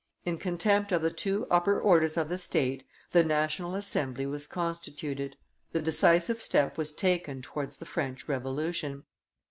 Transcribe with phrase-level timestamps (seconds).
[0.25, 5.35] In contempt of the two upper orders of the state, the national assembly was constituted.
[5.73, 9.03] The decisive step was taken towards the French Revolution.